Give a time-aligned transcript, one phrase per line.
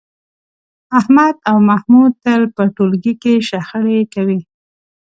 [0.99, 4.39] احمد او محمود تل په ټولګي کې شخړې کوي.